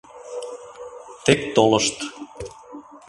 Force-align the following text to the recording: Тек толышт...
Тек 1.25 1.39
толышт... 1.55 1.97